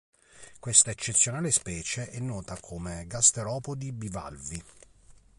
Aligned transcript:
Questa 0.59 0.89
eccezionale 0.89 1.51
specie 1.51 2.09
è 2.09 2.17
nota 2.19 2.57
come 2.59 3.05
gasteropodi 3.05 3.91
bivalvi. 3.91 4.63